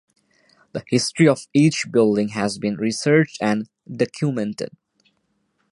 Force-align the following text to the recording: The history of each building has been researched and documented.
The 0.71 0.83
history 0.87 1.27
of 1.27 1.45
each 1.53 1.85
building 1.91 2.29
has 2.29 2.57
been 2.57 2.73
researched 2.75 3.37
and 3.39 3.69
documented. 3.87 4.71